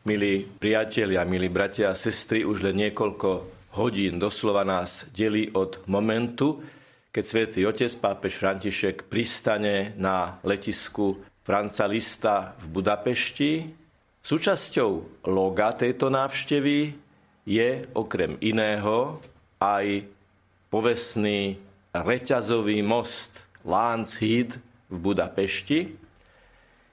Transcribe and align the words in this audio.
Milí 0.00 0.48
priatelia, 0.48 1.28
milí 1.28 1.52
bratia 1.52 1.92
a 1.92 1.98
sestry, 1.98 2.40
už 2.40 2.64
len 2.64 2.88
niekoľko 2.88 3.28
hodín 3.76 4.16
doslova 4.16 4.64
nás 4.64 5.04
delí 5.12 5.52
od 5.52 5.84
momentu, 5.92 6.56
keď 7.12 7.24
svätý 7.28 7.68
otec 7.68 7.92
pápež 8.00 8.40
František 8.40 9.12
pristane 9.12 9.92
na 10.00 10.40
letisku 10.40 11.20
Franca 11.44 11.84
Lista 11.84 12.56
v 12.64 12.80
Budapešti. 12.80 13.52
Súčasťou 14.24 15.20
loga 15.28 15.76
tejto 15.76 16.08
návštevy 16.08 16.96
je 17.44 17.84
okrem 17.92 18.40
iného 18.40 19.20
aj 19.60 20.08
povestný 20.72 21.60
reťazový 21.92 22.80
most 22.80 23.44
Lánchíd 23.68 24.56
v 24.88 24.96
Budapešti. 24.96 25.92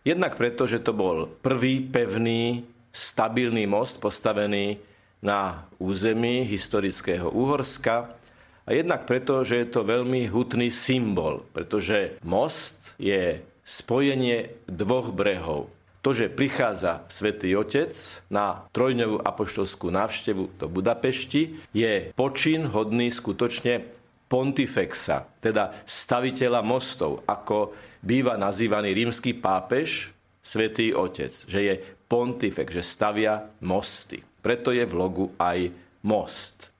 Jednak 0.04 0.36
preto, 0.36 0.68
že 0.68 0.84
to 0.84 0.92
bol 0.92 1.32
prvý 1.40 1.88
pevný 1.88 2.76
stabilný 2.98 3.70
most 3.70 4.02
postavený 4.02 4.82
na 5.22 5.70
území 5.78 6.42
historického 6.50 7.30
Úhorska 7.30 8.18
a 8.66 8.70
jednak 8.74 9.06
preto, 9.06 9.46
že 9.46 9.62
je 9.62 9.68
to 9.70 9.86
veľmi 9.86 10.26
hutný 10.26 10.74
symbol, 10.74 11.46
pretože 11.54 12.18
most 12.26 12.98
je 12.98 13.46
spojenie 13.62 14.58
dvoch 14.66 15.14
brehov. 15.14 15.70
To, 16.02 16.10
že 16.16 16.32
prichádza 16.32 17.04
svätý 17.12 17.54
Otec 17.54 17.92
na 18.32 18.66
trojňovú 18.72 19.22
apoštolskú 19.22 19.92
návštevu 19.92 20.56
do 20.56 20.66
Budapešti, 20.72 21.60
je 21.76 22.16
počin 22.16 22.66
hodný 22.66 23.12
skutočne 23.12 23.84
pontifexa, 24.32 25.28
teda 25.40 25.84
staviteľa 25.84 26.64
mostov, 26.64 27.24
ako 27.28 27.76
býva 28.04 28.40
nazývaný 28.40 28.96
rímsky 28.96 29.36
pápež, 29.36 30.16
svätý 30.48 30.96
Otec, 30.96 31.36
že 31.44 31.60
je 31.60 31.74
pontifex, 32.08 32.72
že 32.72 32.84
stavia 32.88 33.52
mosty. 33.68 34.24
Preto 34.40 34.72
je 34.72 34.88
v 34.88 34.94
logu 34.96 35.36
aj 35.36 35.68
most. 36.08 36.72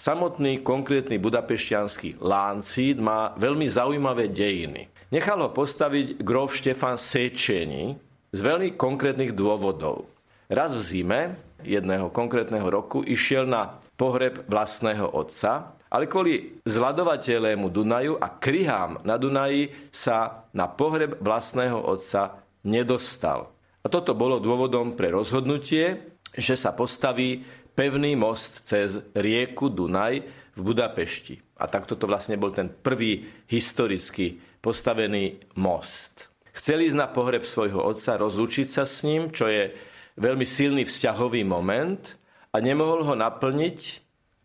Samotný 0.00 0.64
konkrétny 0.64 1.20
budapešťanský 1.20 2.24
Láncid 2.24 2.96
má 3.00 3.36
veľmi 3.36 3.68
zaujímavé 3.68 4.32
dejiny. 4.32 4.88
Nechal 5.12 5.44
ho 5.44 5.52
postaviť 5.52 6.20
grof 6.24 6.56
Štefan 6.56 6.96
Sečeni 6.96 7.96
z 8.32 8.40
veľmi 8.40 8.76
konkrétnych 8.80 9.36
dôvodov. 9.36 10.08
Raz 10.48 10.72
v 10.72 10.82
zime 10.82 11.20
jedného 11.64 12.08
konkrétneho 12.12 12.68
roku 12.68 13.04
išiel 13.04 13.48
na 13.48 13.76
pohreb 13.96 14.44
vlastného 14.46 15.16
otca, 15.16 15.76
ale 15.88 16.04
kvôli 16.10 16.60
zladovateľému 16.68 17.72
Dunaju 17.72 18.20
a 18.20 18.28
kryhám 18.36 19.00
na 19.06 19.16
Dunaji 19.16 19.72
sa 19.88 20.44
na 20.52 20.68
pohreb 20.68 21.16
vlastného 21.24 21.80
otca 21.80 22.45
nedostal. 22.66 23.54
A 23.80 23.86
toto 23.86 24.18
bolo 24.18 24.42
dôvodom 24.42 24.98
pre 24.98 25.14
rozhodnutie, 25.14 26.18
že 26.34 26.58
sa 26.58 26.74
postaví 26.74 27.46
pevný 27.72 28.18
most 28.18 28.66
cez 28.66 28.98
rieku 29.14 29.70
Dunaj 29.70 30.26
v 30.58 30.60
Budapešti. 30.60 31.38
A 31.62 31.70
takto 31.70 31.94
to 31.94 32.10
vlastne 32.10 32.34
bol 32.36 32.50
ten 32.50 32.68
prvý 32.68 33.24
historicky 33.46 34.36
postavený 34.58 35.54
most. 35.62 36.28
Chceli 36.56 36.90
ísť 36.90 36.98
na 36.98 37.08
pohreb 37.08 37.44
svojho 37.44 37.84
otca, 37.84 38.18
rozlučiť 38.18 38.68
sa 38.68 38.88
s 38.88 39.04
ním, 39.04 39.30
čo 39.30 39.46
je 39.46 39.70
veľmi 40.16 40.48
silný 40.48 40.88
vzťahový 40.88 41.44
moment 41.44 42.00
a 42.50 42.56
nemohol 42.58 43.04
ho 43.04 43.14
naplniť 43.14 43.78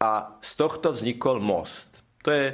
a 0.04 0.38
z 0.44 0.52
tohto 0.60 0.92
vznikol 0.92 1.40
most. 1.40 2.04
To 2.28 2.30
je 2.30 2.46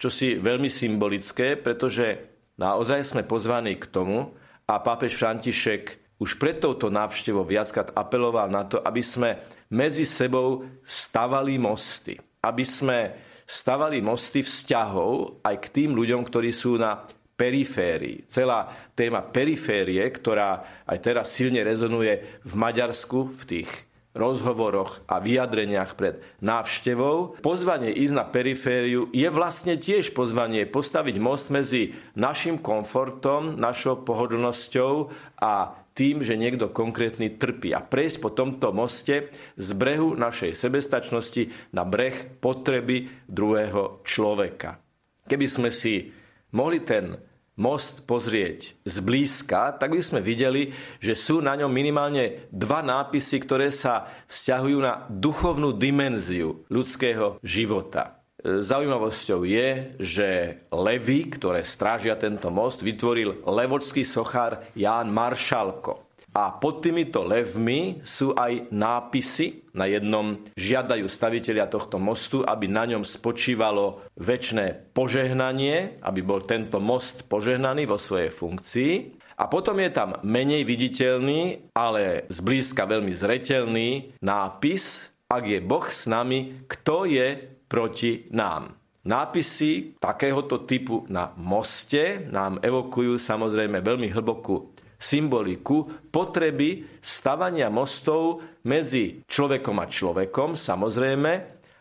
čosi 0.00 0.40
veľmi 0.40 0.72
symbolické, 0.72 1.60
pretože 1.60 2.18
naozaj 2.56 3.04
sme 3.04 3.22
pozvaní 3.28 3.76
k 3.76 3.86
tomu 3.92 4.32
a 4.66 4.74
pápež 4.78 5.18
František 5.18 6.02
už 6.22 6.38
pred 6.38 6.62
touto 6.62 6.86
návštevou 6.86 7.42
viackrát 7.42 7.90
apeloval 7.98 8.46
na 8.46 8.62
to, 8.62 8.78
aby 8.78 9.02
sme 9.02 9.42
medzi 9.74 10.06
sebou 10.06 10.62
stavali 10.86 11.58
mosty. 11.58 12.14
Aby 12.38 12.62
sme 12.62 12.98
stavali 13.42 13.98
mosty 13.98 14.46
vzťahov 14.46 15.42
aj 15.42 15.56
k 15.58 15.66
tým 15.82 15.90
ľuďom, 15.98 16.22
ktorí 16.22 16.54
sú 16.54 16.78
na 16.78 17.02
periférii. 17.34 18.22
Celá 18.30 18.70
téma 18.94 19.26
periférie, 19.26 20.06
ktorá 20.14 20.84
aj 20.86 20.98
teraz 21.02 21.34
silne 21.34 21.66
rezonuje 21.66 22.42
v 22.46 22.54
Maďarsku, 22.54 23.34
v 23.34 23.42
tých 23.42 23.70
rozhovoroch 24.12 25.04
a 25.08 25.20
vyjadreniach 25.20 25.96
pred 25.96 26.20
návštevou. 26.44 27.40
Pozvanie 27.40 27.92
ísť 27.92 28.14
na 28.16 28.24
perifériu 28.28 29.08
je 29.10 29.28
vlastne 29.32 29.80
tiež 29.80 30.12
pozvanie 30.12 30.68
postaviť 30.68 31.16
most 31.16 31.48
medzi 31.48 31.96
našim 32.16 32.60
komfortom, 32.60 33.56
našou 33.56 34.04
pohodlnosťou 34.04 35.08
a 35.40 35.82
tým, 35.92 36.24
že 36.24 36.40
niekto 36.40 36.72
konkrétny 36.72 37.36
trpí 37.36 37.76
a 37.76 37.84
prejsť 37.84 38.16
po 38.20 38.32
tomto 38.32 38.72
moste 38.72 39.28
z 39.60 39.68
brehu 39.76 40.16
našej 40.16 40.56
sebestačnosti 40.56 41.52
na 41.76 41.84
breh 41.84 42.16
potreby 42.40 43.12
druhého 43.28 44.00
človeka. 44.04 44.80
Keby 45.28 45.46
sme 45.48 45.68
si 45.68 46.08
mohli 46.56 46.80
ten 46.80 47.31
most 47.56 48.08
pozrieť 48.08 48.74
zblízka, 48.88 49.76
tak 49.76 49.92
by 49.92 50.02
sme 50.02 50.20
videli, 50.24 50.72
že 50.98 51.12
sú 51.12 51.44
na 51.44 51.52
ňom 51.56 51.68
minimálne 51.68 52.48
dva 52.48 52.80
nápisy, 52.80 53.38
ktoré 53.44 53.68
sa 53.68 54.08
vzťahujú 54.26 54.78
na 54.80 55.04
duchovnú 55.12 55.76
dimenziu 55.76 56.64
ľudského 56.72 57.36
života. 57.44 58.22
Zaujímavosťou 58.42 59.46
je, 59.46 59.94
že 60.02 60.28
levy, 60.74 61.30
ktoré 61.30 61.62
strážia 61.62 62.18
tento 62.18 62.50
most, 62.50 62.82
vytvoril 62.82 63.38
levočský 63.46 64.02
sochár 64.02 64.66
Ján 64.74 65.14
Maršalko. 65.14 66.01
A 66.32 66.48
pod 66.56 66.80
týmito 66.80 67.20
levmi 67.28 68.00
sú 68.00 68.32
aj 68.32 68.72
nápisy. 68.72 69.68
Na 69.76 69.84
jednom 69.84 70.40
žiadajú 70.56 71.04
staviteľia 71.04 71.68
tohto 71.68 72.00
mostu, 72.00 72.40
aby 72.40 72.72
na 72.72 72.88
ňom 72.88 73.04
spočívalo 73.04 74.00
väčšie 74.16 74.96
požehnanie, 74.96 76.00
aby 76.00 76.20
bol 76.24 76.40
tento 76.40 76.80
most 76.80 77.28
požehnaný 77.28 77.84
vo 77.84 78.00
svojej 78.00 78.32
funkcii. 78.32 78.92
A 79.36 79.44
potom 79.48 79.76
je 79.80 79.90
tam 79.92 80.16
menej 80.24 80.64
viditeľný, 80.64 81.72
ale 81.76 82.24
zblízka 82.32 82.88
veľmi 82.88 83.12
zretelný 83.12 84.16
nápis, 84.24 85.12
ak 85.28 85.44
je 85.48 85.60
Boh 85.60 85.84
s 85.84 86.08
nami, 86.08 86.64
kto 86.68 87.08
je 87.08 87.28
proti 87.68 88.28
nám. 88.32 88.76
Nápisy 89.02 89.98
takéhoto 89.98 90.62
typu 90.62 91.02
na 91.10 91.34
moste 91.34 92.22
nám 92.30 92.62
evokujú 92.62 93.18
samozrejme 93.18 93.82
veľmi 93.82 94.14
hlbokú 94.14 94.78
symboliku 95.02 96.06
potreby 96.14 96.86
stavania 97.02 97.66
mostov 97.66 98.38
medzi 98.70 99.26
človekom 99.26 99.76
a 99.82 99.90
človekom, 99.90 100.54
samozrejme, 100.54 101.32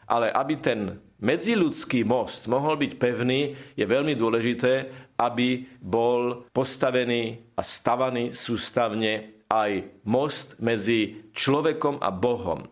ale 0.10 0.28
aby 0.34 0.56
ten 0.58 0.98
medziludský 1.22 2.02
most 2.02 2.50
mohol 2.50 2.82
byť 2.82 2.92
pevný, 2.98 3.54
je 3.78 3.86
veľmi 3.86 4.18
dôležité, 4.18 4.74
aby 5.22 5.70
bol 5.78 6.50
postavený 6.50 7.54
a 7.54 7.62
stavaný 7.62 8.34
sústavne 8.34 9.46
aj 9.46 10.02
most 10.10 10.58
medzi 10.58 11.30
človekom 11.30 12.02
a 12.02 12.10
Bohom. 12.10 12.66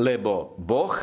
Lebo 0.00 0.56
Boh 0.56 0.96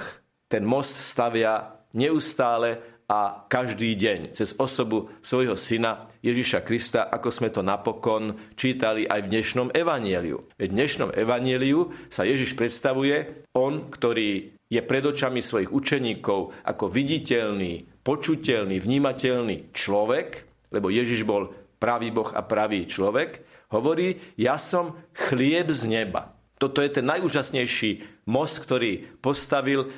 ten 0.50 0.66
most 0.66 0.98
stavia 0.98 1.73
neustále 1.96 2.82
a 3.10 3.46
každý 3.46 3.94
deň 4.00 4.34
cez 4.34 4.56
osobu 4.58 5.12
svojho 5.20 5.60
syna 5.60 6.08
Ježiša 6.24 6.64
Krista, 6.64 7.06
ako 7.12 7.30
sme 7.30 7.50
to 7.52 7.62
napokon 7.62 8.56
čítali 8.56 9.04
aj 9.06 9.28
v 9.28 9.32
dnešnom 9.38 9.70
evanieliu. 9.76 10.40
V 10.56 10.66
dnešnom 10.72 11.12
evanieliu 11.14 11.94
sa 12.08 12.24
Ježiš 12.24 12.56
predstavuje, 12.56 13.46
on, 13.54 13.86
ktorý 13.92 14.56
je 14.72 14.82
pred 14.82 15.04
očami 15.06 15.44
svojich 15.44 15.70
učeníkov 15.70 16.66
ako 16.66 16.86
viditeľný, 16.90 18.02
počuteľný, 18.02 18.82
vnímateľný 18.82 19.76
človek, 19.76 20.28
lebo 20.74 20.90
Ježiš 20.90 21.28
bol 21.28 21.54
pravý 21.78 22.10
Boh 22.10 22.32
a 22.34 22.42
pravý 22.42 22.90
človek, 22.90 23.44
hovorí, 23.70 24.34
ja 24.40 24.56
som 24.58 24.98
chlieb 25.12 25.70
z 25.70 25.86
neba. 25.92 26.34
Toto 26.58 26.80
je 26.80 26.90
ten 26.90 27.06
najúžasnejší 27.06 28.24
most, 28.32 28.64
ktorý 28.64 29.20
postavil 29.20 29.92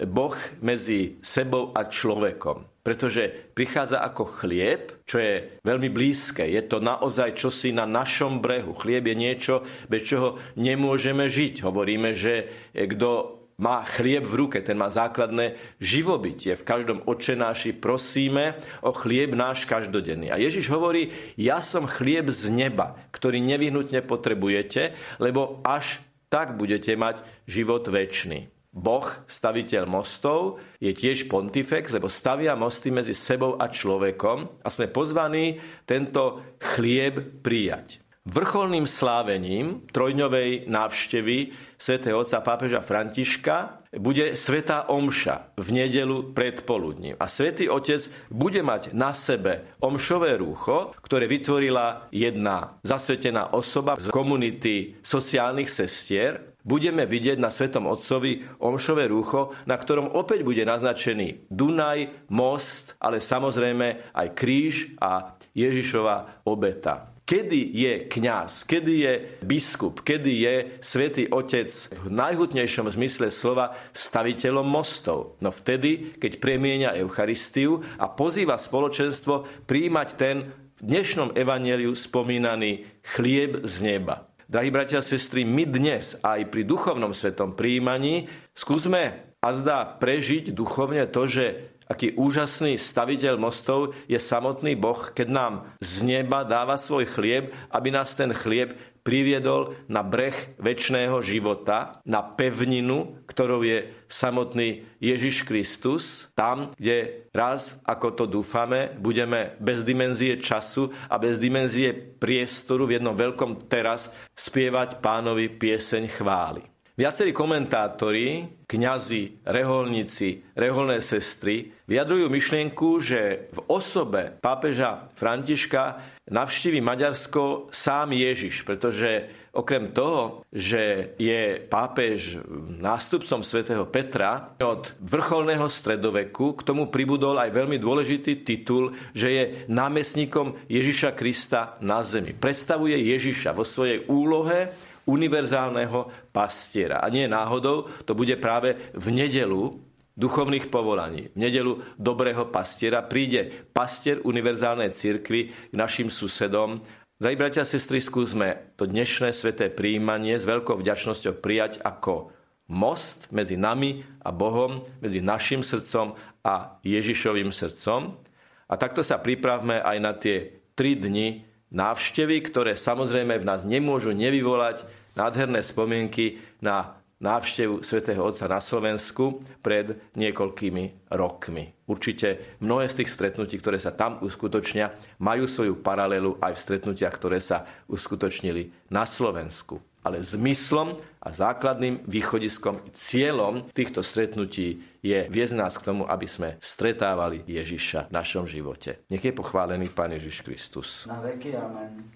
Boh 0.00 0.36
medzi 0.64 1.20
sebou 1.20 1.70
a 1.76 1.84
človekom. 1.84 2.64
Pretože 2.82 3.54
prichádza 3.54 4.02
ako 4.02 4.42
chlieb, 4.42 5.04
čo 5.06 5.22
je 5.22 5.62
veľmi 5.62 5.86
blízke. 5.92 6.42
Je 6.42 6.64
to 6.66 6.82
naozaj 6.82 7.38
čosi 7.38 7.70
na 7.70 7.86
našom 7.86 8.42
brehu. 8.42 8.74
Chlieb 8.74 9.06
je 9.06 9.14
niečo, 9.14 9.54
bez 9.86 10.02
čoho 10.02 10.40
nemôžeme 10.58 11.30
žiť. 11.30 11.62
Hovoríme, 11.62 12.10
že 12.10 12.50
kto 12.74 13.38
má 13.62 13.86
chlieb 13.86 14.26
v 14.26 14.34
ruke, 14.34 14.58
ten 14.64 14.74
má 14.74 14.90
základné 14.90 15.54
živobytie. 15.78 16.58
V 16.58 16.66
každom 16.66 17.06
očenáši 17.06 17.78
prosíme 17.78 18.58
o 18.82 18.90
chlieb 18.90 19.38
náš 19.38 19.68
každodenný. 19.70 20.34
A 20.34 20.40
Ježiš 20.42 20.66
hovorí, 20.72 21.14
ja 21.38 21.62
som 21.62 21.86
chlieb 21.86 22.34
z 22.34 22.50
neba, 22.50 22.98
ktorý 23.14 23.38
nevyhnutne 23.38 24.02
potrebujete, 24.02 24.98
lebo 25.22 25.62
až 25.62 26.02
tak 26.26 26.58
budete 26.58 26.98
mať 26.98 27.22
život 27.46 27.86
väčší. 27.86 28.50
Boh, 28.72 29.04
staviteľ 29.28 29.84
mostov, 29.84 30.56
je 30.80 30.96
tiež 30.96 31.28
pontifex, 31.28 31.92
lebo 31.92 32.08
stavia 32.08 32.56
mosty 32.56 32.88
medzi 32.88 33.12
sebou 33.12 33.60
a 33.60 33.68
človekom 33.68 34.64
a 34.64 34.68
sme 34.72 34.88
pozvaní 34.88 35.60
tento 35.84 36.40
chlieb 36.56 37.44
prijať. 37.44 38.00
vrcholným 38.24 38.88
slávením 38.88 39.84
trojdňovej 39.92 40.70
návštevy 40.72 41.52
svätého 41.76 42.22
otca 42.22 42.38
pápeža 42.40 42.80
Františka 42.80 43.82
bude 43.98 44.32
Sveta 44.32 44.88
Omša 44.88 45.58
v 45.60 45.68
nedelu 45.68 46.32
predpoludním. 46.32 47.18
A 47.20 47.28
Svetý 47.28 47.68
Otec 47.68 48.08
bude 48.32 48.64
mať 48.64 48.96
na 48.96 49.12
sebe 49.12 49.76
omšové 49.84 50.40
rúcho, 50.40 50.96
ktoré 51.04 51.28
vytvorila 51.28 52.08
jedna 52.08 52.80
zasvetená 52.80 53.52
osoba 53.52 54.00
z 54.00 54.08
komunity 54.08 54.96
sociálnych 55.04 55.68
sestier, 55.68 56.51
budeme 56.62 57.06
vidieť 57.06 57.38
na 57.38 57.50
Svetom 57.50 57.90
Otcovi 57.90 58.42
omšové 58.62 59.10
rúcho, 59.10 59.54
na 59.66 59.78
ktorom 59.78 60.14
opäť 60.14 60.46
bude 60.46 60.62
naznačený 60.62 61.50
Dunaj, 61.50 62.30
most, 62.30 62.94
ale 63.02 63.18
samozrejme 63.22 64.14
aj 64.14 64.28
kríž 64.34 64.94
a 64.98 65.34
Ježišova 65.52 66.46
obeta. 66.48 67.12
Kedy 67.22 67.70
je 67.70 67.92
kňaz, 68.10 68.66
kedy 68.66 68.94
je 68.98 69.12
biskup, 69.46 70.02
kedy 70.02 70.32
je 70.42 70.54
svätý 70.82 71.30
Otec 71.30 71.70
v 72.02 72.10
najhutnejšom 72.10 72.90
zmysle 72.90 73.30
slova 73.30 73.78
staviteľom 73.94 74.66
mostov? 74.66 75.38
No 75.38 75.54
vtedy, 75.54 76.18
keď 76.18 76.42
premienia 76.42 76.90
Eucharistiu 76.98 77.78
a 77.96 78.10
pozýva 78.10 78.58
spoločenstvo 78.58 79.64
príjmať 79.70 80.08
ten 80.18 80.50
v 80.50 80.80
dnešnom 80.82 81.38
evaneliu 81.38 81.94
spomínaný 81.94 82.90
chlieb 83.06 83.62
z 83.70 83.74
neba. 83.86 84.31
Drahí 84.52 84.68
bratia 84.68 85.00
a 85.00 85.08
sestry, 85.08 85.48
my 85.48 85.64
dnes 85.64 86.20
aj 86.20 86.52
pri 86.52 86.68
duchovnom 86.68 87.16
svetom 87.16 87.56
príjmaní 87.56 88.28
skúsme 88.52 89.31
a 89.42 89.48
zdá 89.50 89.82
prežiť 89.84 90.54
duchovne 90.54 91.02
to, 91.10 91.26
že 91.26 91.74
aký 91.90 92.14
úžasný 92.14 92.78
staviteľ 92.78 93.42
mostov 93.42 93.92
je 94.06 94.16
samotný 94.16 94.78
Boh, 94.78 95.10
keď 95.10 95.28
nám 95.28 95.54
z 95.82 96.06
neba 96.06 96.46
dáva 96.46 96.78
svoj 96.78 97.10
chlieb, 97.10 97.50
aby 97.74 97.90
nás 97.90 98.14
ten 98.14 98.30
chlieb 98.32 98.78
priviedol 99.02 99.74
na 99.90 100.06
breh 100.06 100.54
väčšného 100.62 101.18
života, 101.26 101.98
na 102.06 102.22
pevninu, 102.22 103.18
ktorou 103.26 103.66
je 103.66 103.90
samotný 104.06 104.86
Ježiš 105.02 105.42
Kristus, 105.42 106.30
tam, 106.38 106.70
kde 106.78 107.26
raz, 107.34 107.82
ako 107.82 108.14
to 108.14 108.24
dúfame, 108.30 108.94
budeme 108.94 109.58
bez 109.58 109.82
dimenzie 109.82 110.38
času 110.38 110.94
a 111.10 111.18
bez 111.18 111.42
dimenzie 111.42 111.90
priestoru 111.92 112.86
v 112.86 113.02
jednom 113.02 113.18
veľkom 113.18 113.66
teraz 113.66 114.06
spievať 114.38 115.02
pánovi 115.02 115.50
pieseň 115.50 116.06
chvály. 116.06 116.71
Viacerí 117.02 117.34
komentátori, 117.34 118.62
kňazi, 118.62 119.42
reholníci, 119.42 120.54
reholné 120.54 121.02
sestry 121.02 121.74
vyjadrujú 121.90 122.30
myšlienku, 122.30 123.02
že 123.02 123.50
v 123.50 123.58
osobe 123.66 124.38
pápeža 124.38 125.10
Františka 125.18 125.98
navštívi 126.30 126.78
Maďarsko 126.78 127.74
sám 127.74 128.14
Ježiš, 128.14 128.62
pretože 128.62 129.34
okrem 129.50 129.90
toho, 129.90 130.46
že 130.54 131.10
je 131.18 131.58
pápež 131.66 132.38
nástupcom 132.78 133.42
svätého 133.42 133.82
Petra 133.90 134.54
od 134.62 134.94
vrcholného 135.02 135.66
stredoveku, 135.66 136.54
k 136.54 136.62
tomu 136.62 136.86
pribudol 136.86 137.34
aj 137.42 137.50
veľmi 137.50 137.82
dôležitý 137.82 138.46
titul, 138.46 138.94
že 139.10 139.26
je 139.26 139.44
námestníkom 139.66 140.54
Ježiša 140.70 141.18
Krista 141.18 141.74
na 141.82 142.06
zemi. 142.06 142.30
Predstavuje 142.30 142.94
Ježiša 142.94 143.50
vo 143.58 143.66
svojej 143.66 144.06
úlohe 144.06 144.70
univerzálneho 145.06 146.30
pastiera. 146.30 147.02
A 147.02 147.10
nie 147.10 147.26
náhodou, 147.26 147.90
to 148.06 148.12
bude 148.14 148.38
práve 148.38 148.78
v 148.94 149.06
nedelu 149.10 149.78
duchovných 150.14 150.68
povolaní. 150.68 151.32
V 151.32 151.38
nedelu 151.38 151.72
dobrého 151.96 152.48
pastiera 152.52 153.00
príde 153.02 153.48
pastier 153.72 154.20
univerzálnej 154.22 154.92
cirkvi 154.92 155.50
k 155.50 155.74
našim 155.74 156.12
susedom. 156.12 156.84
Drahí 157.16 157.38
bratia 157.38 157.62
a 157.62 157.68
sestry, 157.68 158.02
skúsme 158.02 158.74
to 158.74 158.84
dnešné 158.84 159.30
sveté 159.30 159.70
príjmanie 159.70 160.34
s 160.34 160.44
veľkou 160.44 160.74
vďačnosťou 160.82 161.38
prijať 161.38 161.78
ako 161.80 162.34
most 162.72 163.30
medzi 163.30 163.54
nami 163.54 164.02
a 164.24 164.34
Bohom, 164.34 164.82
medzi 164.98 165.22
našim 165.22 165.62
srdcom 165.62 166.18
a 166.42 166.82
Ježišovým 166.82 167.54
srdcom. 167.54 168.18
A 168.66 168.74
takto 168.80 169.04
sa 169.04 169.20
pripravme 169.20 169.78
aj 169.78 169.96
na 170.00 170.12
tie 170.16 170.64
tri 170.72 170.96
dni 170.96 171.51
návštevy, 171.72 172.44
ktoré 172.44 172.76
samozrejme 172.76 173.40
v 173.40 173.48
nás 173.48 173.64
nemôžu 173.64 174.12
nevyvolať 174.12 174.84
nádherné 175.16 175.64
spomienky 175.64 176.38
na 176.60 177.00
návštevu 177.22 177.86
svätého 177.86 178.18
Otca 178.18 178.50
na 178.50 178.58
Slovensku 178.58 179.46
pred 179.62 180.10
niekoľkými 180.18 181.14
rokmi. 181.14 181.70
Určite 181.86 182.58
mnohé 182.58 182.90
z 182.90 183.02
tých 183.02 183.14
stretnutí, 183.14 183.62
ktoré 183.62 183.78
sa 183.78 183.94
tam 183.94 184.18
uskutočnia, 184.20 184.90
majú 185.22 185.46
svoju 185.46 185.78
paralelu 185.78 186.34
aj 186.42 186.58
v 186.58 186.62
stretnutiach, 186.66 187.14
ktoré 187.14 187.38
sa 187.38 187.62
uskutočnili 187.86 188.90
na 188.90 189.06
Slovensku. 189.06 189.91
Ale 190.02 190.20
zmyslom 190.20 190.98
a 191.22 191.28
základným 191.30 192.04
východiskom, 192.04 192.82
cieľom 192.92 193.70
týchto 193.72 194.04
stretnutí 194.04 194.82
je 195.00 195.18
viesť 195.30 195.54
nás 195.56 195.74
k 195.78 195.86
tomu, 195.88 196.04
aby 196.04 196.26
sme 196.28 196.48
stretávali 196.60 197.46
Ježiša 197.48 198.10
v 198.10 198.14
našom 198.14 198.44
živote. 198.44 199.02
Nech 199.08 199.22
je 199.22 199.32
pochválený 199.32 199.90
Pán 199.94 200.12
Ježiš 200.12 200.42
Kristus. 200.44 201.06
Na 201.08 201.22
veky, 201.24 201.56
amen. 201.56 202.12